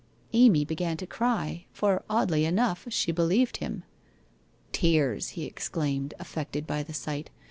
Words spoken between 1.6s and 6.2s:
for, oddly enough, she believed him.' Tears!' he exclaimed,